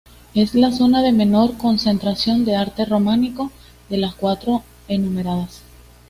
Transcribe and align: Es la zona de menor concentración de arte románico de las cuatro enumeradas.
Es 0.33 0.55
la 0.55 0.71
zona 0.71 1.03
de 1.03 1.11
menor 1.11 1.57
concentración 1.57 2.43
de 2.43 2.55
arte 2.55 2.85
románico 2.85 3.51
de 3.87 3.97
las 3.97 4.15
cuatro 4.15 4.63
enumeradas. 4.87 5.61